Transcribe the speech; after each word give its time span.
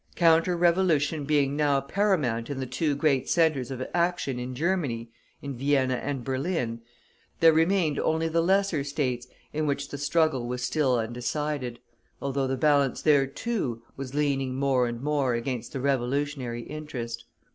Counter 0.15 0.57
revolution 0.57 1.25
being 1.25 1.55
now 1.55 1.79
paramount 1.79 2.49
in 2.49 2.59
the 2.59 2.65
two 2.65 2.95
great 2.95 3.29
centres 3.29 3.69
of 3.69 3.87
action 3.93 4.39
in 4.39 4.55
Germany, 4.55 5.11
in 5.43 5.55
Vienna 5.55 5.93
and 5.93 6.23
Berlin, 6.23 6.81
there 7.39 7.53
remained 7.53 7.99
only 7.99 8.27
the 8.27 8.41
lesser 8.41 8.83
States 8.83 9.27
in 9.53 9.67
which 9.67 9.89
the 9.89 9.99
struggle 9.99 10.47
was 10.47 10.63
still 10.63 10.97
undecided, 10.97 11.77
although 12.19 12.47
the 12.47 12.57
balance 12.57 13.03
there, 13.03 13.27
too, 13.27 13.83
was 13.95 14.15
leaning 14.15 14.55
more 14.55 14.87
and 14.87 15.03
more 15.03 15.35
against 15.35 15.71
the 15.71 15.79
revolutionary 15.79 16.63
interest. 16.63 17.25